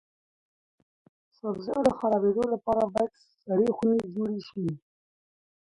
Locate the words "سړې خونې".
3.43-3.99